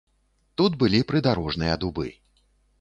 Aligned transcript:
Тут 0.61 0.77
былі 0.85 1.03
прыдарожныя 1.13 1.79
дубы. 1.87 2.07